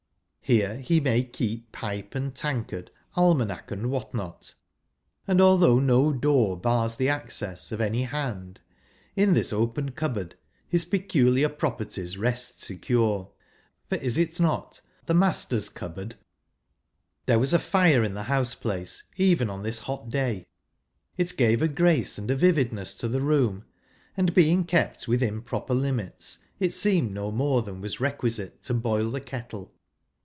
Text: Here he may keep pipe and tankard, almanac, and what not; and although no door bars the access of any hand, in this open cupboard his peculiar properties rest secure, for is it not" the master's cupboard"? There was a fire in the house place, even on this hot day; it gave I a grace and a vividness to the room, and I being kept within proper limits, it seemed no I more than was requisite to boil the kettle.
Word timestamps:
Here 0.43 0.79
he 0.79 0.99
may 0.99 1.23
keep 1.23 1.71
pipe 1.71 2.13
and 2.13 2.35
tankard, 2.35 2.91
almanac, 3.15 3.71
and 3.71 3.89
what 3.89 4.13
not; 4.13 4.53
and 5.25 5.39
although 5.39 5.79
no 5.79 6.11
door 6.11 6.57
bars 6.59 6.97
the 6.97 7.07
access 7.07 7.71
of 7.71 7.79
any 7.79 8.03
hand, 8.03 8.59
in 9.15 9.33
this 9.33 9.53
open 9.53 9.91
cupboard 9.93 10.35
his 10.67 10.83
peculiar 10.83 11.47
properties 11.47 12.17
rest 12.17 12.59
secure, 12.59 13.31
for 13.87 13.95
is 13.99 14.17
it 14.17 14.41
not" 14.41 14.81
the 15.05 15.13
master's 15.13 15.69
cupboard"? 15.69 16.15
There 17.27 17.39
was 17.39 17.53
a 17.53 17.57
fire 17.59 18.03
in 18.03 18.13
the 18.13 18.23
house 18.23 18.53
place, 18.53 19.03
even 19.15 19.49
on 19.49 19.63
this 19.63 19.79
hot 19.79 20.09
day; 20.09 20.47
it 21.15 21.37
gave 21.37 21.61
I 21.61 21.65
a 21.67 21.69
grace 21.69 22.17
and 22.17 22.29
a 22.29 22.35
vividness 22.35 22.93
to 22.95 23.07
the 23.07 23.21
room, 23.21 23.63
and 24.17 24.29
I 24.29 24.33
being 24.33 24.65
kept 24.65 25.07
within 25.07 25.41
proper 25.43 25.73
limits, 25.73 26.39
it 26.59 26.73
seemed 26.73 27.13
no 27.13 27.29
I 27.29 27.31
more 27.31 27.61
than 27.61 27.79
was 27.79 28.01
requisite 28.01 28.61
to 28.63 28.73
boil 28.73 29.09
the 29.11 29.21
kettle. 29.21 29.71